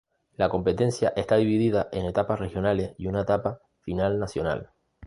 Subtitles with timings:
[0.35, 4.71] La competencia está dividida en etapas regionales y una etapa final nacional.